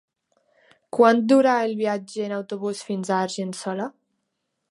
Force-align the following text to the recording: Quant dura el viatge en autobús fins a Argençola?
Quant 0.97 1.21
dura 1.31 1.53
el 1.65 1.75
viatge 1.83 2.25
en 2.29 2.35
autobús 2.39 2.83
fins 2.89 3.13
a 3.17 3.23
Argençola? 3.29 3.89